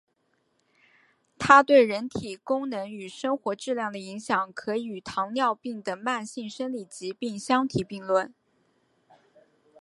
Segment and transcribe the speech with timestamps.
[1.37, 8.33] 它对人体功能与生活质量的影响可以与糖尿病等慢性生理疾病相提并论。